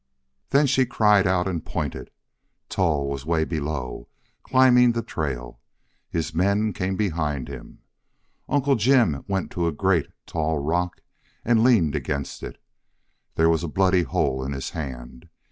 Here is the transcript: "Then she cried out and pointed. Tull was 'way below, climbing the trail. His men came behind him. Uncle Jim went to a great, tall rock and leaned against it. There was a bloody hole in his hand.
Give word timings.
"Then 0.49 0.65
she 0.65 0.87
cried 0.87 1.27
out 1.27 1.47
and 1.47 1.63
pointed. 1.63 2.09
Tull 2.69 3.07
was 3.07 3.23
'way 3.23 3.45
below, 3.45 4.07
climbing 4.41 4.93
the 4.93 5.03
trail. 5.03 5.59
His 6.09 6.33
men 6.33 6.73
came 6.73 6.95
behind 6.95 7.47
him. 7.47 7.81
Uncle 8.49 8.73
Jim 8.75 9.23
went 9.27 9.51
to 9.51 9.67
a 9.67 9.71
great, 9.71 10.07
tall 10.25 10.57
rock 10.57 11.01
and 11.45 11.63
leaned 11.63 11.93
against 11.93 12.41
it. 12.41 12.59
There 13.35 13.47
was 13.47 13.63
a 13.63 13.67
bloody 13.67 14.01
hole 14.01 14.43
in 14.43 14.53
his 14.53 14.71
hand. 14.71 15.29